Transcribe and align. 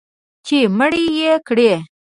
چې 0.45 0.57
مړ 0.77 0.93
یې 1.19 1.31
کړي 1.47 1.71